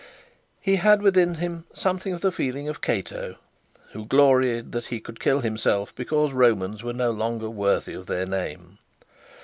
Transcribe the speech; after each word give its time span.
He 0.59 0.77
had 0.77 1.03
within 1.03 1.35
him 1.35 1.65
something 1.75 2.11
of 2.11 2.21
the 2.21 2.31
feeling 2.31 2.67
of 2.67 2.81
Cato, 2.81 3.35
who 3.91 4.05
gloried 4.07 4.71
that 4.71 4.87
he 4.87 4.99
could 4.99 5.19
kill 5.19 5.41
himself 5.41 5.93
because 5.93 6.31
Romans 6.33 6.81
were 6.81 6.91
no 6.91 7.11
longer 7.11 7.51
worthy 7.51 7.93
of 7.93 8.07
their 8.07 8.25
name. 8.25 8.79